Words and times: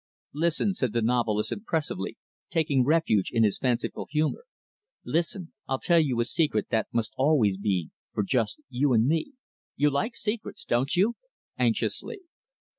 "Listen" 0.33 0.73
said 0.73 0.93
the 0.93 1.01
novelist 1.03 1.51
impressively, 1.51 2.17
taking 2.49 2.83
refuge 2.83 3.29
in 3.31 3.43
his 3.43 3.59
fanciful 3.59 4.07
humor 4.09 4.45
"listen 5.05 5.53
I'll 5.69 5.77
tell 5.77 5.99
you 5.99 6.19
a 6.19 6.25
secret 6.25 6.69
that 6.71 6.87
must 6.91 7.13
always 7.17 7.57
be 7.59 7.91
for 8.11 8.23
just 8.23 8.61
you 8.67 8.93
and 8.93 9.05
me 9.05 9.33
you 9.75 9.91
like 9.91 10.15
secrets 10.15 10.65
don't 10.65 10.95
you?" 10.95 11.17
anxiously. 11.59 12.21